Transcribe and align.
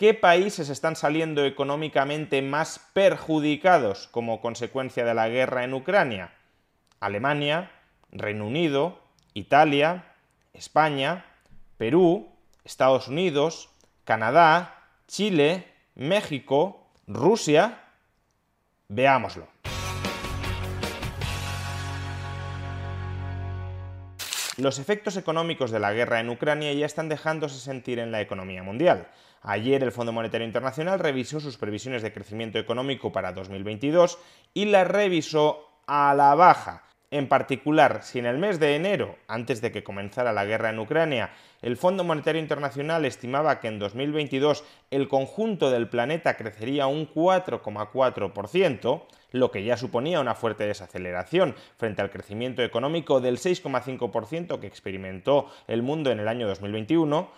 ¿Qué 0.00 0.14
países 0.14 0.70
están 0.70 0.96
saliendo 0.96 1.44
económicamente 1.44 2.40
más 2.40 2.80
perjudicados 2.94 4.08
como 4.10 4.40
consecuencia 4.40 5.04
de 5.04 5.12
la 5.12 5.28
guerra 5.28 5.62
en 5.62 5.74
Ucrania? 5.74 6.32
Alemania, 7.00 7.70
Reino 8.10 8.46
Unido, 8.46 8.98
Italia, 9.34 10.14
España, 10.54 11.26
Perú, 11.76 12.30
Estados 12.64 13.08
Unidos, 13.08 13.68
Canadá, 14.04 14.86
Chile, 15.06 15.66
México, 15.96 16.90
Rusia. 17.06 17.84
Veámoslo. 18.88 19.48
Los 24.56 24.78
efectos 24.78 25.18
económicos 25.18 25.70
de 25.70 25.80
la 25.80 25.92
guerra 25.92 26.20
en 26.20 26.30
Ucrania 26.30 26.72
ya 26.72 26.86
están 26.86 27.10
dejándose 27.10 27.58
sentir 27.60 27.98
en 27.98 28.12
la 28.12 28.22
economía 28.22 28.62
mundial. 28.62 29.08
Ayer 29.42 29.82
el 29.82 29.92
Fondo 29.92 30.12
Monetario 30.12 30.46
Internacional 30.46 30.98
revisó 30.98 31.40
sus 31.40 31.56
previsiones 31.56 32.02
de 32.02 32.12
crecimiento 32.12 32.58
económico 32.58 33.10
para 33.10 33.32
2022 33.32 34.18
y 34.52 34.66
las 34.66 34.86
revisó 34.86 35.66
a 35.86 36.14
la 36.14 36.34
baja. 36.34 36.84
En 37.12 37.26
particular, 37.26 38.02
si 38.04 38.20
en 38.20 38.26
el 38.26 38.38
mes 38.38 38.60
de 38.60 38.76
enero, 38.76 39.16
antes 39.26 39.60
de 39.60 39.72
que 39.72 39.82
comenzara 39.82 40.32
la 40.32 40.44
guerra 40.44 40.70
en 40.70 40.78
Ucrania, 40.78 41.30
el 41.60 41.76
Fondo 41.76 42.04
Monetario 42.04 42.40
Internacional 42.40 43.04
estimaba 43.04 43.58
que 43.58 43.66
en 43.66 43.80
2022 43.80 44.62
el 44.92 45.08
conjunto 45.08 45.72
del 45.72 45.88
planeta 45.88 46.36
crecería 46.36 46.86
un 46.86 47.12
4,4%, 47.12 49.02
lo 49.32 49.50
que 49.50 49.64
ya 49.64 49.76
suponía 49.76 50.20
una 50.20 50.36
fuerte 50.36 50.66
desaceleración 50.66 51.56
frente 51.78 52.02
al 52.02 52.10
crecimiento 52.10 52.62
económico 52.62 53.20
del 53.20 53.38
6,5% 53.38 54.60
que 54.60 54.68
experimentó 54.68 55.50
el 55.66 55.82
mundo 55.82 56.12
en 56.12 56.20
el 56.20 56.28
año 56.28 56.46
2021, 56.46 57.28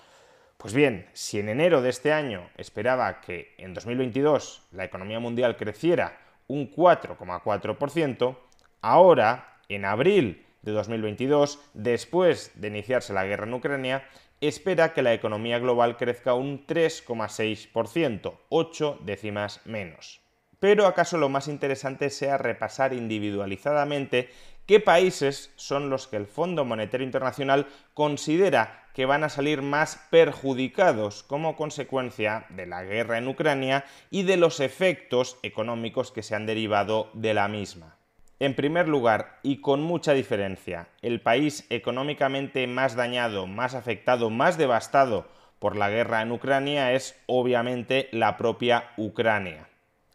pues 0.62 0.74
bien, 0.74 1.08
si 1.12 1.40
en 1.40 1.48
enero 1.48 1.82
de 1.82 1.90
este 1.90 2.12
año 2.12 2.48
esperaba 2.56 3.20
que 3.20 3.52
en 3.58 3.74
2022 3.74 4.68
la 4.70 4.84
economía 4.84 5.18
mundial 5.18 5.56
creciera 5.56 6.20
un 6.46 6.70
4,4%, 6.70 8.36
ahora 8.80 9.58
en 9.68 9.84
abril 9.84 10.46
de 10.62 10.70
2022, 10.70 11.58
después 11.74 12.52
de 12.54 12.68
iniciarse 12.68 13.12
la 13.12 13.24
guerra 13.24 13.46
en 13.46 13.54
Ucrania, 13.54 14.04
espera 14.40 14.92
que 14.92 15.02
la 15.02 15.12
economía 15.12 15.58
global 15.58 15.96
crezca 15.96 16.34
un 16.34 16.64
3,6%, 16.64 18.38
8 18.48 18.98
décimas 19.02 19.60
menos. 19.64 20.21
Pero 20.62 20.86
acaso 20.86 21.18
lo 21.18 21.28
más 21.28 21.48
interesante 21.48 22.08
sea 22.08 22.38
repasar 22.38 22.92
individualizadamente 22.92 24.30
qué 24.64 24.78
países 24.78 25.50
son 25.56 25.90
los 25.90 26.06
que 26.06 26.16
el 26.16 26.28
Fondo 26.28 26.64
Monetario 26.64 27.04
Internacional 27.04 27.66
considera 27.94 28.84
que 28.94 29.04
van 29.04 29.24
a 29.24 29.28
salir 29.28 29.60
más 29.60 30.06
perjudicados 30.10 31.24
como 31.24 31.56
consecuencia 31.56 32.46
de 32.50 32.66
la 32.66 32.84
guerra 32.84 33.18
en 33.18 33.26
Ucrania 33.26 33.84
y 34.08 34.22
de 34.22 34.36
los 34.36 34.60
efectos 34.60 35.36
económicos 35.42 36.12
que 36.12 36.22
se 36.22 36.36
han 36.36 36.46
derivado 36.46 37.10
de 37.12 37.34
la 37.34 37.48
misma. 37.48 37.96
En 38.38 38.54
primer 38.54 38.86
lugar, 38.86 39.40
y 39.42 39.56
con 39.56 39.82
mucha 39.82 40.12
diferencia, 40.12 40.86
el 41.02 41.20
país 41.20 41.66
económicamente 41.70 42.68
más 42.68 42.94
dañado, 42.94 43.48
más 43.48 43.74
afectado, 43.74 44.30
más 44.30 44.58
devastado 44.58 45.26
por 45.58 45.74
la 45.74 45.90
guerra 45.90 46.22
en 46.22 46.30
Ucrania 46.30 46.92
es 46.92 47.20
obviamente 47.26 48.08
la 48.12 48.36
propia 48.36 48.90
Ucrania. 48.96 49.71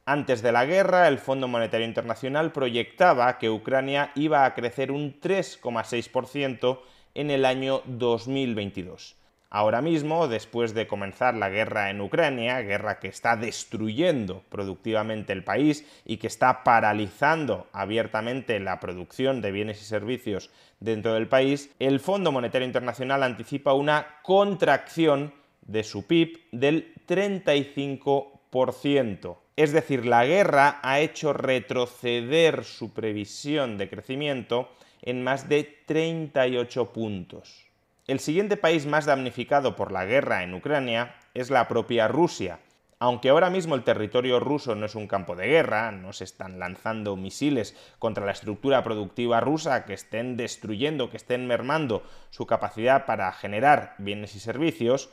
Antes 0.10 0.42
de 0.42 0.54
la 0.54 0.66
guerra, 0.66 1.10
el 1.10 1.18
Fondo 1.18 1.50
Monetario 1.50 1.86
Internacional 1.86 2.54
proyectaba 2.54 3.38
que 3.38 3.50
Ucrania 3.50 4.14
iba 4.16 4.46
a 4.46 4.54
crecer 4.54 4.90
un 4.90 5.20
3,6% 5.20 6.80
en 7.14 7.30
el 7.30 7.44
año 7.44 7.82
2022. 7.84 9.18
Ahora 9.50 9.82
mismo, 9.82 10.30
después 10.30 10.74
de 10.74 10.88
comenzar 10.88 11.36
la 11.36 11.50
guerra 11.50 11.90
en 11.90 12.00
Ucrania, 12.00 12.62
guerra 12.62 13.00
que 13.00 13.10
está 13.10 13.36
destruyendo 13.36 14.44
productivamente 14.48 15.34
el 15.34 15.44
país 15.44 15.86
y 16.06 16.16
que 16.16 16.28
está 16.28 16.64
paralizando 16.64 17.68
abiertamente 17.74 18.62
la 18.62 18.80
producción 18.80 19.42
de 19.42 19.52
bienes 19.52 19.82
y 19.82 19.86
servicios 19.86 20.52
dentro 20.80 21.16
del 21.16 21.28
país, 21.28 21.76
el 21.80 22.00
Fondo 22.00 22.32
Monetario 22.32 22.66
Internacional 22.66 23.24
anticipa 23.24 23.74
una 23.74 24.08
contracción 24.22 25.34
de 25.64 25.84
su 25.84 26.08
PIB 26.08 26.48
del 26.54 26.94
35%. 27.06 29.47
Es 29.58 29.72
decir, 29.72 30.06
la 30.06 30.24
guerra 30.24 30.80
ha 30.84 31.00
hecho 31.00 31.34
retroceder 31.34 32.64
su 32.64 32.94
previsión 32.94 33.80
de 33.80 33.90
crecimiento 33.90 34.70
en 35.02 35.24
más 35.24 35.50
de 35.50 35.64
38 35.88 36.94
puntos. 36.94 37.66
El 38.06 38.20
siguiente 38.20 38.56
país 38.56 38.86
más 38.86 39.06
damnificado 39.06 39.76
por 39.76 39.92
la 39.92 40.06
guerra 40.06 40.44
en 40.44 40.54
Ucrania 40.54 41.16
es 41.34 41.50
la 41.50 41.68
propia 41.68 42.08
Rusia. 42.08 42.60
Aunque 43.00 43.30
ahora 43.30 43.50
mismo 43.50 43.74
el 43.74 43.84
territorio 43.84 44.40
ruso 44.40 44.76
no 44.76 44.86
es 44.86 44.94
un 44.94 45.08
campo 45.08 45.36
de 45.36 45.48
guerra, 45.48 45.92
no 45.92 46.14
se 46.14 46.24
están 46.24 46.60
lanzando 46.60 47.16
misiles 47.16 47.76
contra 47.98 48.28
la 48.28 48.34
estructura 48.34 48.84
productiva 48.84 49.40
rusa 49.40 49.86
que 49.86 49.94
estén 49.94 50.38
destruyendo, 50.38 51.10
que 51.10 51.18
estén 51.18 51.48
mermando 51.48 52.04
su 52.30 52.46
capacidad 52.46 53.08
para 53.08 53.32
generar 53.32 53.96
bienes 53.98 54.36
y 54.36 54.40
servicios, 54.40 55.10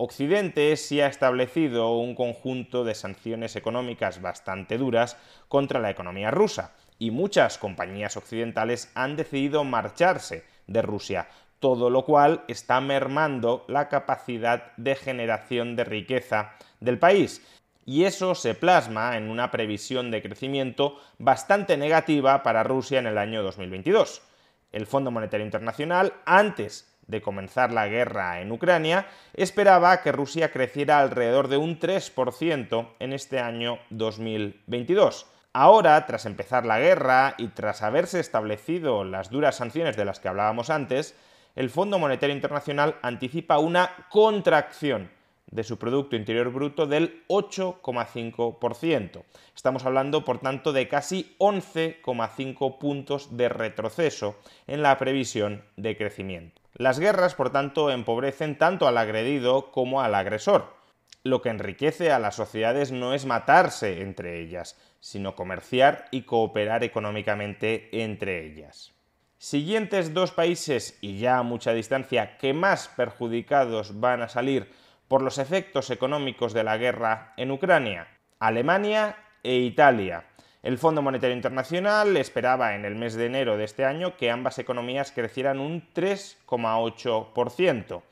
Occidente 0.00 0.76
sí 0.76 1.00
ha 1.00 1.08
establecido 1.08 1.96
un 1.96 2.14
conjunto 2.14 2.84
de 2.84 2.94
sanciones 2.94 3.56
económicas 3.56 4.22
bastante 4.22 4.78
duras 4.78 5.16
contra 5.48 5.80
la 5.80 5.90
economía 5.90 6.30
rusa, 6.30 6.72
y 7.00 7.10
muchas 7.10 7.58
compañías 7.58 8.16
occidentales 8.16 8.92
han 8.94 9.16
decidido 9.16 9.64
marcharse 9.64 10.44
de 10.68 10.82
Rusia, 10.82 11.26
todo 11.58 11.90
lo 11.90 12.04
cual 12.04 12.44
está 12.46 12.80
mermando 12.80 13.64
la 13.66 13.88
capacidad 13.88 14.70
de 14.76 14.94
generación 14.94 15.74
de 15.74 15.82
riqueza 15.82 16.52
del 16.78 17.00
país. 17.00 17.44
Y 17.84 18.04
eso 18.04 18.36
se 18.36 18.54
plasma 18.54 19.16
en 19.16 19.28
una 19.28 19.50
previsión 19.50 20.12
de 20.12 20.22
crecimiento 20.22 20.94
bastante 21.18 21.76
negativa 21.76 22.44
para 22.44 22.62
Rusia 22.62 23.00
en 23.00 23.08
el 23.08 23.18
año 23.18 23.42
2022. 23.42 24.22
El 24.70 24.86
Fondo 24.86 25.10
Monetario 25.10 25.44
Internacional, 25.44 26.12
antes 26.24 26.87
de 27.08 27.20
comenzar 27.20 27.72
la 27.72 27.88
guerra 27.88 28.40
en 28.40 28.52
Ucrania, 28.52 29.06
esperaba 29.34 30.00
que 30.02 30.12
Rusia 30.12 30.52
creciera 30.52 31.00
alrededor 31.00 31.48
de 31.48 31.56
un 31.56 31.80
3% 31.80 32.88
en 33.00 33.12
este 33.12 33.40
año 33.40 33.80
2022. 33.90 35.26
Ahora, 35.52 36.06
tras 36.06 36.26
empezar 36.26 36.64
la 36.64 36.78
guerra 36.78 37.34
y 37.38 37.48
tras 37.48 37.82
haberse 37.82 38.20
establecido 38.20 39.02
las 39.02 39.30
duras 39.30 39.56
sanciones 39.56 39.96
de 39.96 40.04
las 40.04 40.20
que 40.20 40.28
hablábamos 40.28 40.70
antes, 40.70 41.16
el 41.56 41.70
Fondo 41.70 41.98
Monetario 41.98 42.36
Internacional 42.36 42.96
anticipa 43.02 43.58
una 43.58 43.90
contracción 44.10 45.10
de 45.50 45.64
su 45.64 45.78
Producto 45.78 46.16
Interior 46.16 46.50
Bruto 46.50 46.86
del 46.86 47.24
8,5%. 47.28 49.22
Estamos 49.54 49.84
hablando, 49.86 50.24
por 50.24 50.38
tanto, 50.38 50.72
de 50.72 50.88
casi 50.88 51.34
11,5 51.38 52.78
puntos 52.78 53.36
de 53.36 53.48
retroceso 53.48 54.36
en 54.66 54.82
la 54.82 54.98
previsión 54.98 55.64
de 55.76 55.96
crecimiento. 55.96 56.60
Las 56.74 56.98
guerras, 56.98 57.34
por 57.34 57.50
tanto, 57.50 57.90
empobrecen 57.90 58.56
tanto 58.58 58.86
al 58.86 58.98
agredido 58.98 59.72
como 59.72 60.00
al 60.02 60.14
agresor. 60.14 60.76
Lo 61.24 61.42
que 61.42 61.48
enriquece 61.48 62.12
a 62.12 62.18
las 62.18 62.36
sociedades 62.36 62.92
no 62.92 63.14
es 63.14 63.26
matarse 63.26 64.02
entre 64.02 64.40
ellas, 64.40 64.78
sino 65.00 65.34
comerciar 65.34 66.06
y 66.10 66.22
cooperar 66.22 66.84
económicamente 66.84 67.88
entre 68.02 68.46
ellas. 68.46 68.92
Siguientes 69.38 70.14
dos 70.14 70.32
países, 70.32 70.98
y 71.00 71.18
ya 71.18 71.38
a 71.38 71.42
mucha 71.42 71.72
distancia, 71.72 72.38
que 72.38 72.52
más 72.52 72.88
perjudicados 72.88 74.00
van 74.00 74.22
a 74.22 74.28
salir 74.28 74.68
por 75.08 75.22
los 75.22 75.38
efectos 75.38 75.90
económicos 75.90 76.52
de 76.52 76.64
la 76.64 76.76
guerra 76.76 77.32
en 77.36 77.50
Ucrania, 77.50 78.06
Alemania 78.38 79.16
e 79.42 79.56
Italia. 79.56 80.24
El 80.62 80.78
Fondo 80.78 81.02
Monetario 81.02 81.34
Internacional 81.34 82.16
esperaba 82.16 82.74
en 82.74 82.84
el 82.84 82.94
mes 82.94 83.14
de 83.14 83.26
enero 83.26 83.56
de 83.56 83.64
este 83.64 83.84
año 83.84 84.16
que 84.16 84.30
ambas 84.30 84.58
economías 84.58 85.10
crecieran 85.12 85.60
un 85.60 85.82
3,8%. 85.94 88.02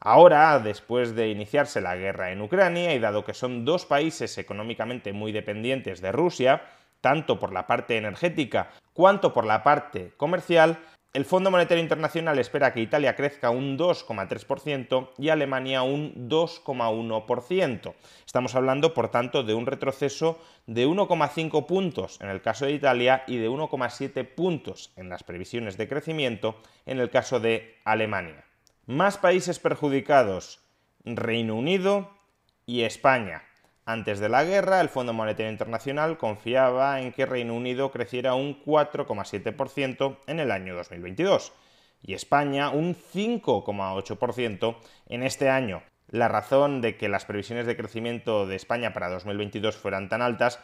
Ahora, 0.00 0.58
después 0.58 1.14
de 1.14 1.28
iniciarse 1.28 1.82
la 1.82 1.94
guerra 1.94 2.32
en 2.32 2.40
Ucrania 2.40 2.94
y 2.94 2.98
dado 2.98 3.24
que 3.24 3.34
son 3.34 3.66
dos 3.66 3.84
países 3.84 4.38
económicamente 4.38 5.12
muy 5.12 5.30
dependientes 5.30 6.00
de 6.00 6.10
Rusia, 6.10 6.62
tanto 7.02 7.38
por 7.38 7.52
la 7.52 7.66
parte 7.66 7.98
energética 7.98 8.70
cuanto 8.94 9.34
por 9.34 9.44
la 9.44 9.62
parte 9.62 10.12
comercial, 10.16 10.78
El 11.12 11.24
Fondo 11.24 11.50
Monetario 11.50 11.82
Internacional 11.82 12.38
espera 12.38 12.72
que 12.72 12.80
Italia 12.80 13.16
crezca 13.16 13.50
un 13.50 13.76
2,3% 13.76 15.10
y 15.18 15.30
Alemania 15.30 15.82
un 15.82 16.28
2,1%. 16.28 17.94
Estamos 18.24 18.54
hablando, 18.54 18.94
por 18.94 19.10
tanto, 19.10 19.42
de 19.42 19.54
un 19.54 19.66
retroceso 19.66 20.38
de 20.68 20.86
1,5 20.86 21.66
puntos 21.66 22.20
en 22.20 22.28
el 22.28 22.40
caso 22.42 22.66
de 22.66 22.74
Italia 22.74 23.24
y 23.26 23.38
de 23.38 23.50
1,7 23.50 24.24
puntos 24.24 24.92
en 24.94 25.08
las 25.08 25.24
previsiones 25.24 25.76
de 25.76 25.88
crecimiento 25.88 26.62
en 26.86 27.00
el 27.00 27.10
caso 27.10 27.40
de 27.40 27.80
Alemania. 27.84 28.44
Más 28.86 29.18
países 29.18 29.58
perjudicados, 29.58 30.60
Reino 31.04 31.56
Unido 31.56 32.12
y 32.66 32.82
España. 32.82 33.49
Antes 33.92 34.20
de 34.20 34.28
la 34.28 34.44
guerra, 34.44 34.80
el 34.80 34.88
Fondo 34.88 35.12
Monetario 35.12 35.50
Internacional 35.50 36.16
confiaba 36.16 37.00
en 37.00 37.10
que 37.10 37.26
Reino 37.26 37.56
Unido 37.56 37.90
creciera 37.90 38.34
un 38.34 38.62
4,7% 38.64 40.18
en 40.28 40.38
el 40.38 40.52
año 40.52 40.76
2022 40.76 41.52
y 42.00 42.14
España 42.14 42.70
un 42.70 42.94
5,8% 42.94 44.76
en 45.08 45.24
este 45.24 45.50
año. 45.50 45.82
La 46.06 46.28
razón 46.28 46.80
de 46.80 46.96
que 46.96 47.08
las 47.08 47.24
previsiones 47.24 47.66
de 47.66 47.76
crecimiento 47.76 48.46
de 48.46 48.54
España 48.54 48.92
para 48.92 49.08
2022 49.08 49.76
fueran 49.76 50.08
tan 50.08 50.22
altas 50.22 50.60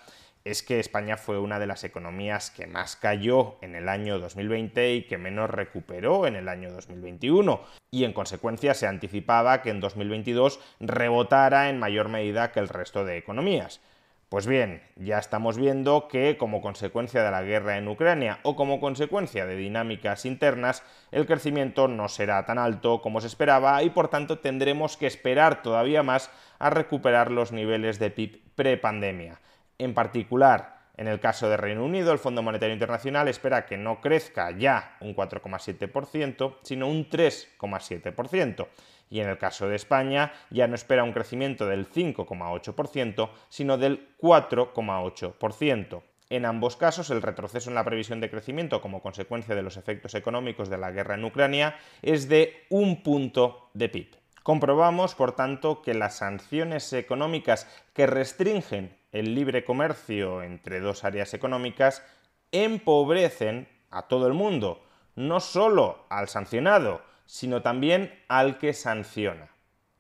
es 0.46 0.62
que 0.62 0.78
España 0.78 1.16
fue 1.16 1.40
una 1.40 1.58
de 1.58 1.66
las 1.66 1.82
economías 1.82 2.50
que 2.50 2.68
más 2.68 2.94
cayó 2.94 3.56
en 3.62 3.74
el 3.74 3.88
año 3.88 4.20
2020 4.20 4.94
y 4.94 5.02
que 5.02 5.18
menos 5.18 5.50
recuperó 5.50 6.26
en 6.26 6.36
el 6.36 6.48
año 6.48 6.70
2021, 6.70 7.60
y 7.90 8.04
en 8.04 8.12
consecuencia 8.12 8.74
se 8.74 8.86
anticipaba 8.86 9.60
que 9.60 9.70
en 9.70 9.80
2022 9.80 10.60
rebotara 10.78 11.68
en 11.68 11.80
mayor 11.80 12.08
medida 12.08 12.52
que 12.52 12.60
el 12.60 12.68
resto 12.68 13.04
de 13.04 13.16
economías. 13.16 13.80
Pues 14.28 14.46
bien, 14.46 14.82
ya 14.96 15.18
estamos 15.18 15.56
viendo 15.56 16.08
que 16.08 16.36
como 16.36 16.60
consecuencia 16.60 17.22
de 17.22 17.30
la 17.30 17.42
guerra 17.42 17.78
en 17.78 17.86
Ucrania 17.86 18.40
o 18.42 18.56
como 18.56 18.80
consecuencia 18.80 19.46
de 19.46 19.56
dinámicas 19.56 20.26
internas, 20.26 20.82
el 21.12 21.26
crecimiento 21.26 21.86
no 21.86 22.08
será 22.08 22.44
tan 22.44 22.58
alto 22.58 23.02
como 23.02 23.20
se 23.20 23.28
esperaba 23.28 23.82
y 23.84 23.90
por 23.90 24.08
tanto 24.08 24.40
tendremos 24.40 24.96
que 24.96 25.06
esperar 25.06 25.62
todavía 25.62 26.02
más 26.02 26.30
a 26.58 26.70
recuperar 26.70 27.30
los 27.30 27.52
niveles 27.52 28.00
de 28.00 28.10
PIB 28.10 28.42
prepandemia. 28.56 29.40
En 29.78 29.94
particular, 29.94 30.76
en 30.96 31.08
el 31.08 31.20
caso 31.20 31.50
de 31.50 31.58
Reino 31.58 31.84
Unido, 31.84 32.12
el 32.12 32.18
Fondo 32.18 32.42
Monetario 32.42 32.72
Internacional 32.72 33.28
espera 33.28 33.66
que 33.66 33.76
no 33.76 34.00
crezca 34.00 34.50
ya 34.50 34.96
un 35.00 35.14
4,7%, 35.14 36.56
sino 36.62 36.88
un 36.88 37.08
3,7%. 37.10 38.68
Y 39.10 39.20
en 39.20 39.28
el 39.28 39.38
caso 39.38 39.68
de 39.68 39.76
España, 39.76 40.32
ya 40.50 40.66
no 40.66 40.74
espera 40.74 41.04
un 41.04 41.12
crecimiento 41.12 41.66
del 41.66 41.90
5,8%, 41.90 43.30
sino 43.48 43.76
del 43.76 44.16
4,8%. 44.18 46.02
En 46.28 46.44
ambos 46.44 46.76
casos, 46.76 47.10
el 47.10 47.22
retroceso 47.22 47.70
en 47.70 47.76
la 47.76 47.84
previsión 47.84 48.20
de 48.20 48.30
crecimiento 48.30 48.80
como 48.80 49.00
consecuencia 49.00 49.54
de 49.54 49.62
los 49.62 49.76
efectos 49.76 50.14
económicos 50.14 50.68
de 50.68 50.78
la 50.78 50.90
guerra 50.90 51.14
en 51.14 51.24
Ucrania 51.24 51.76
es 52.02 52.28
de 52.28 52.64
un 52.68 53.02
punto 53.04 53.70
de 53.74 53.88
PIB. 53.88 54.16
Comprobamos, 54.42 55.14
por 55.14 55.36
tanto, 55.36 55.82
que 55.82 55.94
las 55.94 56.16
sanciones 56.16 56.92
económicas 56.92 57.68
que 57.92 58.06
restringen 58.06 58.95
el 59.12 59.34
libre 59.34 59.64
comercio 59.64 60.42
entre 60.42 60.80
dos 60.80 61.04
áreas 61.04 61.34
económicas 61.34 62.04
empobrecen 62.52 63.68
a 63.90 64.02
todo 64.02 64.26
el 64.26 64.34
mundo, 64.34 64.82
no 65.14 65.40
solo 65.40 66.06
al 66.10 66.28
sancionado, 66.28 67.02
sino 67.26 67.62
también 67.62 68.12
al 68.28 68.58
que 68.58 68.72
sanciona. 68.72 69.50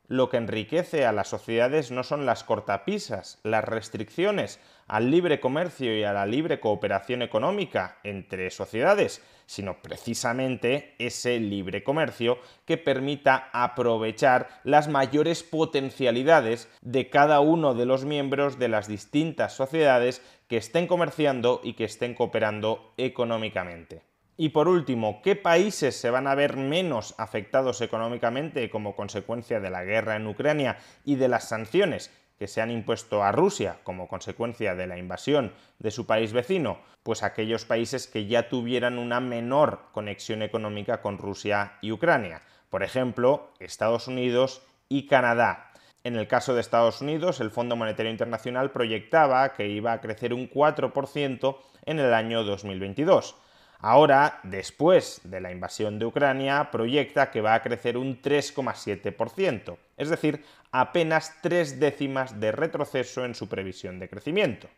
Lo 0.08 0.28
que 0.28 0.36
enriquece 0.36 1.04
a 1.04 1.12
las 1.12 1.28
sociedades 1.28 1.90
no 1.90 2.04
son 2.04 2.26
las 2.26 2.44
cortapisas, 2.44 3.40
las 3.42 3.64
restricciones 3.64 4.60
al 4.88 5.10
libre 5.10 5.40
comercio 5.40 5.96
y 5.96 6.04
a 6.04 6.12
la 6.12 6.26
libre 6.26 6.60
cooperación 6.60 7.22
económica 7.22 7.98
entre 8.04 8.50
sociedades, 8.50 9.22
sino 9.46 9.80
precisamente 9.80 10.94
ese 10.98 11.38
libre 11.38 11.82
comercio 11.82 12.38
que 12.64 12.76
permita 12.76 13.48
aprovechar 13.52 14.48
las 14.64 14.88
mayores 14.88 15.42
potencialidades 15.42 16.68
de 16.82 17.08
cada 17.10 17.40
uno 17.40 17.74
de 17.74 17.86
los 17.86 18.04
miembros 18.04 18.58
de 18.58 18.68
las 18.68 18.88
distintas 18.88 19.54
sociedades 19.54 20.22
que 20.48 20.56
estén 20.56 20.86
comerciando 20.86 21.60
y 21.62 21.74
que 21.74 21.84
estén 21.84 22.14
cooperando 22.14 22.92
económicamente. 22.96 24.02
Y 24.38 24.50
por 24.50 24.68
último, 24.68 25.22
¿qué 25.22 25.34
países 25.34 25.96
se 25.96 26.10
van 26.10 26.26
a 26.26 26.34
ver 26.34 26.56
menos 26.56 27.14
afectados 27.16 27.80
económicamente 27.80 28.68
como 28.68 28.94
consecuencia 28.94 29.60
de 29.60 29.70
la 29.70 29.82
guerra 29.82 30.16
en 30.16 30.26
Ucrania 30.26 30.76
y 31.06 31.14
de 31.14 31.28
las 31.28 31.48
sanciones 31.48 32.10
que 32.38 32.48
se 32.48 32.60
han 32.60 32.70
impuesto 32.70 33.22
a 33.22 33.32
Rusia 33.32 33.78
como 33.82 34.08
consecuencia 34.08 34.74
de 34.74 34.86
la 34.86 34.98
invasión 34.98 35.52
de 35.78 35.90
su 35.90 36.06
país 36.06 36.32
vecino? 36.32 36.78
Pues 37.02 37.22
aquellos 37.22 37.64
países 37.64 38.06
que 38.06 38.26
ya 38.26 38.48
tuvieran 38.48 38.98
una 38.98 39.20
menor 39.20 39.80
conexión 39.92 40.42
económica 40.42 41.00
con 41.00 41.18
Rusia 41.18 41.78
y 41.80 41.92
Ucrania. 41.92 42.42
Por 42.70 42.82
ejemplo, 42.82 43.50
Estados 43.58 44.08
Unidos 44.08 44.62
y 44.88 45.06
Canadá. 45.06 45.70
En 46.04 46.16
el 46.16 46.28
caso 46.28 46.54
de 46.54 46.60
Estados 46.60 47.00
Unidos, 47.00 47.40
el 47.40 47.50
Fondo 47.50 47.74
Monetario 47.74 48.12
Internacional 48.12 48.70
proyectaba 48.70 49.52
que 49.54 49.68
iba 49.68 49.92
a 49.92 50.00
crecer 50.00 50.32
un 50.32 50.48
4% 50.48 51.56
en 51.84 51.98
el 51.98 52.14
año 52.14 52.44
2022. 52.44 53.36
Ahora, 53.78 54.40
después 54.42 55.20
de 55.24 55.40
la 55.40 55.52
invasión 55.52 55.98
de 55.98 56.06
Ucrania, 56.06 56.70
proyecta 56.70 57.30
que 57.30 57.42
va 57.42 57.54
a 57.54 57.62
crecer 57.62 57.98
un 57.98 58.22
3,7%, 58.22 59.76
es 59.96 60.08
decir, 60.08 60.44
apenas 60.72 61.36
tres 61.42 61.78
décimas 61.78 62.40
de 62.40 62.52
retroceso 62.52 63.24
en 63.24 63.34
su 63.34 63.48
previsión 63.48 63.98
de 63.98 64.08
crecimiento. 64.08 64.68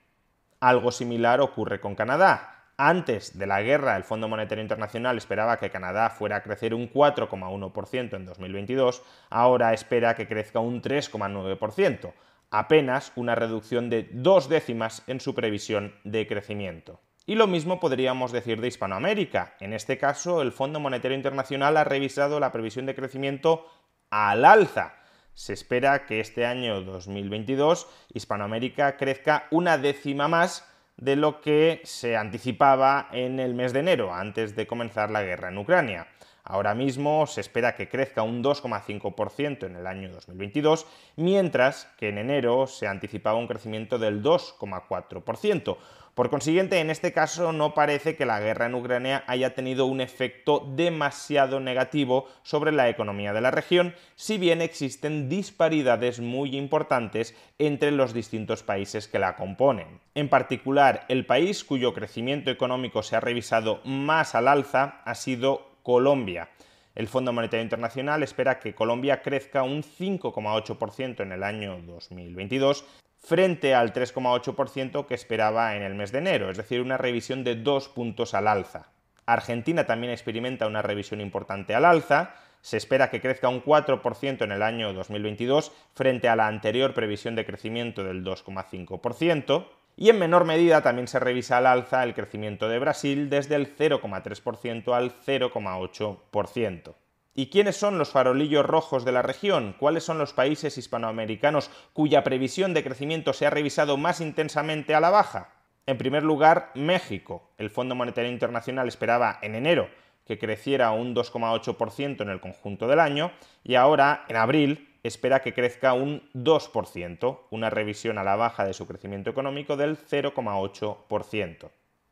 Algo 0.60 0.90
similar 0.90 1.40
ocurre 1.40 1.80
con 1.80 1.94
Canadá. 1.94 2.64
Antes 2.76 3.38
de 3.38 3.46
la 3.46 3.62
guerra, 3.62 3.96
el 3.96 4.04
Fondo 4.04 4.28
Monetario 4.28 4.62
Internacional 4.62 5.16
esperaba 5.16 5.58
que 5.58 5.70
Canadá 5.70 6.10
fuera 6.10 6.36
a 6.36 6.42
crecer 6.42 6.74
un 6.74 6.92
4,1% 6.92 8.14
en 8.14 8.24
2022, 8.24 9.02
ahora 9.30 9.72
espera 9.72 10.14
que 10.14 10.28
crezca 10.28 10.60
un 10.60 10.82
3,9%, 10.82 12.12
apenas 12.50 13.12
una 13.16 13.34
reducción 13.34 13.90
de 13.90 14.08
dos 14.12 14.48
décimas 14.48 15.02
en 15.06 15.20
su 15.20 15.34
previsión 15.34 15.94
de 16.04 16.26
crecimiento. 16.26 17.00
Y 17.28 17.34
lo 17.34 17.46
mismo 17.46 17.78
podríamos 17.78 18.32
decir 18.32 18.58
de 18.58 18.68
Hispanoamérica. 18.68 19.54
En 19.60 19.74
este 19.74 19.98
caso, 19.98 20.40
el 20.40 20.50
Fondo 20.50 20.80
Monetario 20.80 21.14
Internacional 21.14 21.76
ha 21.76 21.84
revisado 21.84 22.40
la 22.40 22.52
previsión 22.52 22.86
de 22.86 22.94
crecimiento 22.94 23.66
al 24.08 24.46
alza. 24.46 24.94
Se 25.34 25.52
espera 25.52 26.06
que 26.06 26.20
este 26.20 26.46
año 26.46 26.80
2022 26.80 27.86
Hispanoamérica 28.14 28.96
crezca 28.96 29.46
una 29.50 29.76
décima 29.76 30.26
más 30.26 30.66
de 30.96 31.16
lo 31.16 31.42
que 31.42 31.82
se 31.84 32.16
anticipaba 32.16 33.10
en 33.12 33.40
el 33.40 33.52
mes 33.52 33.74
de 33.74 33.80
enero, 33.80 34.14
antes 34.14 34.56
de 34.56 34.66
comenzar 34.66 35.10
la 35.10 35.22
guerra 35.22 35.50
en 35.50 35.58
Ucrania. 35.58 36.06
Ahora 36.48 36.74
mismo 36.74 37.26
se 37.26 37.42
espera 37.42 37.76
que 37.76 37.90
crezca 37.90 38.22
un 38.22 38.42
2,5% 38.42 39.66
en 39.66 39.76
el 39.76 39.86
año 39.86 40.10
2022, 40.10 40.86
mientras 41.16 41.84
que 41.98 42.08
en 42.08 42.16
enero 42.16 42.66
se 42.66 42.86
anticipaba 42.86 43.38
un 43.38 43.46
crecimiento 43.46 43.98
del 43.98 44.22
2,4%. 44.22 45.76
Por 46.14 46.30
consiguiente, 46.30 46.80
en 46.80 46.90
este 46.90 47.12
caso 47.12 47.52
no 47.52 47.74
parece 47.74 48.16
que 48.16 48.26
la 48.26 48.40
guerra 48.40 48.66
en 48.66 48.74
Ucrania 48.74 49.22
haya 49.28 49.54
tenido 49.54 49.84
un 49.86 50.00
efecto 50.00 50.66
demasiado 50.74 51.60
negativo 51.60 52.26
sobre 52.42 52.72
la 52.72 52.88
economía 52.88 53.32
de 53.32 53.40
la 53.42 53.52
región, 53.52 53.94
si 54.16 54.36
bien 54.36 54.62
existen 54.62 55.28
disparidades 55.28 56.18
muy 56.18 56.56
importantes 56.56 57.36
entre 57.58 57.92
los 57.92 58.14
distintos 58.14 58.64
países 58.64 59.06
que 59.06 59.20
la 59.20 59.36
componen. 59.36 60.00
En 60.16 60.28
particular, 60.28 61.04
el 61.08 61.24
país 61.24 61.62
cuyo 61.62 61.94
crecimiento 61.94 62.50
económico 62.50 63.04
se 63.04 63.14
ha 63.14 63.20
revisado 63.20 63.80
más 63.84 64.34
al 64.34 64.48
alza 64.48 65.02
ha 65.04 65.14
sido 65.14 65.67
Colombia. 65.88 66.50
El 66.94 67.08
Fondo 67.08 67.32
Monetario 67.32 67.62
Internacional 67.62 68.22
espera 68.22 68.60
que 68.60 68.74
Colombia 68.74 69.22
crezca 69.22 69.62
un 69.62 69.82
5,8% 69.82 71.22
en 71.22 71.32
el 71.32 71.42
año 71.42 71.80
2022 71.80 72.84
frente 73.16 73.74
al 73.74 73.94
3,8% 73.94 75.06
que 75.06 75.14
esperaba 75.14 75.76
en 75.76 75.82
el 75.82 75.94
mes 75.94 76.12
de 76.12 76.18
enero, 76.18 76.50
es 76.50 76.58
decir, 76.58 76.82
una 76.82 76.98
revisión 76.98 77.42
de 77.42 77.54
dos 77.54 77.88
puntos 77.88 78.34
al 78.34 78.48
alza. 78.48 78.90
Argentina 79.24 79.86
también 79.86 80.12
experimenta 80.12 80.66
una 80.66 80.82
revisión 80.82 81.22
importante 81.22 81.74
al 81.74 81.86
alza, 81.86 82.34
se 82.60 82.76
espera 82.76 83.08
que 83.08 83.22
crezca 83.22 83.48
un 83.48 83.64
4% 83.64 84.44
en 84.44 84.52
el 84.52 84.62
año 84.62 84.92
2022 84.92 85.72
frente 85.94 86.28
a 86.28 86.36
la 86.36 86.48
anterior 86.48 86.92
previsión 86.92 87.34
de 87.34 87.46
crecimiento 87.46 88.04
del 88.04 88.22
2,5%. 88.22 89.64
Y 90.00 90.10
en 90.10 90.18
menor 90.20 90.44
medida 90.44 90.80
también 90.80 91.08
se 91.08 91.18
revisa 91.18 91.58
al 91.58 91.66
alza 91.66 92.04
el 92.04 92.14
crecimiento 92.14 92.68
de 92.68 92.78
Brasil 92.78 93.28
desde 93.28 93.56
el 93.56 93.76
0,3% 93.76 94.94
al 94.94 95.12
0,8%. 95.26 96.94
¿Y 97.34 97.46
quiénes 97.50 97.76
son 97.76 97.98
los 97.98 98.10
farolillos 98.10 98.64
rojos 98.64 99.04
de 99.04 99.10
la 99.10 99.22
región? 99.22 99.74
¿Cuáles 99.76 100.04
son 100.04 100.18
los 100.18 100.32
países 100.32 100.78
hispanoamericanos 100.78 101.72
cuya 101.94 102.22
previsión 102.22 102.74
de 102.74 102.84
crecimiento 102.84 103.32
se 103.32 103.46
ha 103.46 103.50
revisado 103.50 103.96
más 103.96 104.20
intensamente 104.20 104.94
a 104.94 105.00
la 105.00 105.10
baja? 105.10 105.54
En 105.84 105.98
primer 105.98 106.22
lugar, 106.22 106.70
México. 106.76 107.50
El 107.58 107.68
Fondo 107.68 107.96
Monetario 107.96 108.30
Internacional 108.30 108.86
esperaba 108.86 109.40
en 109.42 109.56
enero 109.56 109.88
que 110.24 110.38
creciera 110.38 110.92
un 110.92 111.12
2,8% 111.12 112.20
en 112.20 112.28
el 112.28 112.40
conjunto 112.40 112.86
del 112.86 113.00
año 113.00 113.32
y 113.64 113.74
ahora, 113.74 114.26
en 114.28 114.36
abril, 114.36 114.87
espera 115.08 115.40
que 115.40 115.54
crezca 115.54 115.92
un 115.94 116.22
2%, 116.34 117.40
una 117.50 117.70
revisión 117.70 118.18
a 118.18 118.24
la 118.24 118.36
baja 118.36 118.64
de 118.64 118.74
su 118.74 118.86
crecimiento 118.86 119.30
económico 119.30 119.76
del 119.76 119.98
0,8%. 119.98 121.70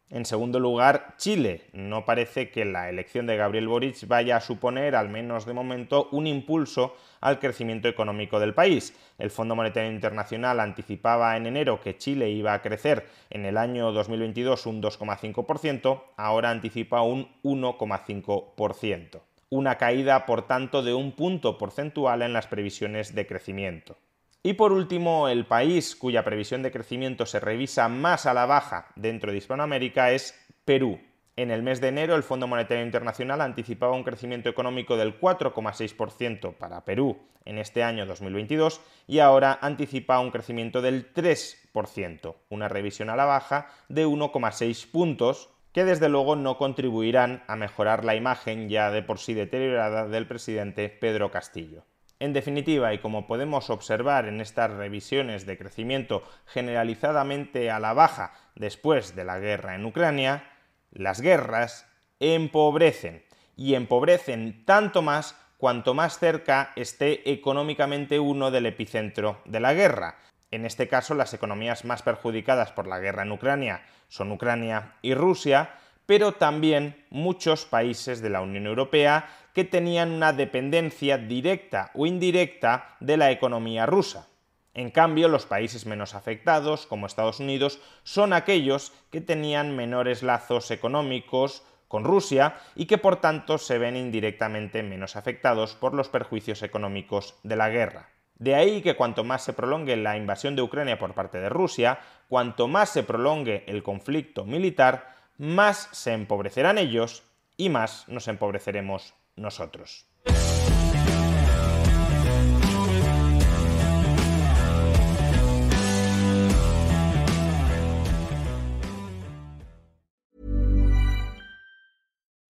En 0.09 0.25
segundo 0.25 0.61
lugar, 0.61 1.15
Chile. 1.17 1.62
No 1.73 2.05
parece 2.05 2.50
que 2.50 2.65
la 2.65 2.88
elección 2.88 3.26
de 3.26 3.37
Gabriel 3.37 3.67
Boric 3.67 4.07
vaya 4.07 4.37
a 4.37 4.41
suponer, 4.41 4.95
al 4.95 5.09
menos 5.09 5.47
de 5.47 5.53
momento, 5.53 6.09
un 6.12 6.29
impulso 6.29 6.95
al 7.21 7.41
crecimiento 7.41 7.88
económico 7.88 8.38
del 8.38 8.55
país. 8.55 8.95
El 9.19 9.33
Fondo 9.33 9.57
Monetario 9.57 9.91
Internacional 9.91 10.61
anticipaba 10.61 11.37
en 11.37 11.47
enero 11.47 11.81
que 11.81 11.99
Chile 11.99 12.31
iba 12.31 12.55
a 12.55 12.62
crecer 12.62 13.09
en 13.31 13.47
el 13.47 13.57
año 13.57 13.91
2022 13.91 14.67
un 14.67 14.81
2,5%, 14.81 16.03
ahora 16.17 16.50
anticipa 16.50 17.03
un 17.03 17.29
1,5%. 17.43 19.21
Una 19.49 19.79
caída, 19.79 20.26
por 20.26 20.47
tanto, 20.47 20.83
de 20.83 20.93
un 20.95 21.12
punto 21.12 21.57
porcentual 21.57 22.23
en 22.23 22.33
las 22.33 22.49
previsiones 22.49 23.15
de 23.15 23.26
crecimiento. 23.26 23.97
Y 24.43 24.55
por 24.55 24.73
último, 24.73 25.29
el 25.29 25.47
país 25.47 25.95
cuya 25.97 26.25
previsión 26.25 26.62
de 26.62 26.73
crecimiento 26.73 27.26
se 27.26 27.41
revisa 27.41 27.88
más 27.88 28.26
a 28.26 28.35
la 28.35 28.47
baja 28.47 28.88
dentro 28.97 29.31
de 29.31 29.38
Hispanoamérica 29.38 30.12
es 30.12 30.35
Perú. 30.65 31.00
En 31.37 31.50
el 31.50 31.62
mes 31.62 31.81
de 31.81 31.88
enero, 31.88 32.17
el 32.17 32.23
Fondo 32.23 32.47
Monetario 32.47 32.85
Internacional 32.85 33.41
anticipaba 33.41 33.95
un 33.95 34.05
crecimiento 34.05 34.49
económico 34.49 34.97
del 34.97 35.21
4,6% 35.21 36.55
para 36.55 36.85
Perú 36.85 37.19
en 37.45 37.59
este 37.59 37.83
año 37.83 38.07
2022 38.07 38.81
y 39.07 39.19
ahora 39.19 39.59
anticipa 39.61 40.19
un 40.19 40.31
crecimiento 40.31 40.81
del 40.81 41.12
3%, 41.12 42.35
una 42.49 42.69
revisión 42.69 43.11
a 43.11 43.17
la 43.17 43.26
baja 43.26 43.69
de 43.88 44.07
1,6 44.07 44.91
puntos 44.91 45.50
que 45.76 45.85
desde 45.85 46.09
luego 46.09 46.37
no 46.37 46.56
contribuirán 46.56 47.45
a 47.49 47.54
mejorar 47.54 48.02
la 48.02 48.14
imagen 48.14 48.71
ya 48.71 48.90
de 48.90 49.02
por 49.02 49.18
sí 49.18 49.35
deteriorada 49.35 50.09
del 50.09 50.26
presidente 50.26 50.88
Pedro 50.88 51.30
Castillo. 51.30 51.85
En 52.18 52.33
definitiva, 52.33 52.95
y 52.95 52.99
como 52.99 53.26
podemos 53.26 53.68
observar 53.68 54.26
en 54.26 54.40
estas 54.40 54.71
revisiones 54.71 55.45
de 55.45 55.59
crecimiento 55.59 56.23
generalizadamente 56.47 57.71
a 57.71 57.78
la 57.78 57.92
baja 57.92 58.33
después 58.54 59.14
de 59.14 59.25
la 59.25 59.38
guerra 59.38 59.75
en 59.75 59.85
Ucrania, 59.85 60.49
las 60.92 61.21
guerras 61.21 61.87
empobrecen 62.21 63.26
y 63.54 63.75
empobrecen 63.75 64.64
tanto 64.64 65.02
más 65.02 65.38
cuanto 65.59 65.92
más 65.92 66.18
cerca 66.18 66.73
esté 66.75 67.30
económicamente 67.30 68.18
uno 68.18 68.50
del 68.50 68.64
epicentro 68.64 69.42
de 69.45 69.61
la 69.61 69.75
guerra. 69.75 70.16
En 70.50 70.65
este 70.65 70.88
caso, 70.88 71.15
las 71.15 71.35
economías 71.35 71.85
más 71.85 72.03
perjudicadas 72.03 72.73
por 72.73 72.87
la 72.87 72.99
guerra 72.99 73.23
en 73.23 73.33
Ucrania 73.33 73.83
son 74.09 74.31
Ucrania 74.31 74.95
y 75.03 75.15
Rusia, 75.15 75.75
pero 76.07 76.33
también 76.33 77.05
muchos 77.11 77.65
países 77.65 78.23
de 78.23 78.31
la 78.31 78.41
Unión 78.41 78.67
Europea 78.67 79.29
que 79.53 79.65
tenían 79.65 80.12
una 80.12 80.33
dependencia 80.33 81.19
directa 81.19 81.91
o 81.95 82.07
indirecta 82.07 82.97
de 83.00 83.17
la 83.17 83.31
economía 83.31 83.87
rusa. 83.87 84.29
En 84.75 84.91
cambio, 84.91 85.29
los 85.29 85.47
países 85.47 85.87
menos 85.87 86.15
afectados, 86.15 86.87
como 86.87 87.07
Estados 87.07 87.41
Unidos, 87.41 87.81
son 88.03 88.35
aquellos 88.35 88.93
que 89.11 89.23
tenían 89.23 89.75
menores 89.75 90.23
lazos 90.23 90.71
económicos 90.71 91.65
con 91.88 92.05
Rusia 92.05 92.57
y 92.75 92.87
que 92.87 92.99
por 92.99 93.17
tanto 93.17 93.59
se 93.59 93.79
ven 93.79 93.97
indirectamente 93.97 94.83
menos 94.83 95.17
afectados 95.17 95.75
por 95.75 95.95
los 95.95 96.11
perjuicios 96.11 96.62
económicos 96.62 97.35
de 97.43 97.57
la 97.57 97.71
guerra. 97.71 98.11
De 98.38 98.55
ahí 98.55 98.83
que 98.83 98.97
cuanto 98.97 99.25
más 99.25 99.43
se 99.43 99.55
prolongue 99.55 99.97
la 99.97 100.16
invasión 100.16 100.57
de 100.57 100.62
Ucrania 100.62 100.99
por 100.99 101.14
parte 101.14 101.38
de 101.38 101.49
Rusia, 101.49 101.99
cuanto 102.28 102.69
más 102.69 102.90
se 102.90 103.02
prolongue 103.02 103.64
el 103.66 103.83
conflicto 103.83 104.45
militar, 104.45 105.16
más 105.38 105.88
se 105.93 106.12
empobrecerán 106.12 106.78
ellos 106.78 107.23
y 107.57 107.71
más 107.71 108.07
nos 108.09 108.28
empobreceremos 108.28 109.14
nosotros. 109.37 110.07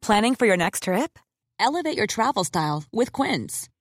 Planning 0.02 0.36
for 0.36 0.46
your 0.46 0.56
next 0.56 0.84
trip? 0.84 1.18
Elevate 1.58 1.96
your 1.96 2.06
travel 2.06 2.44
style 2.44 2.84
with 2.92 3.12
Quince. 3.12 3.68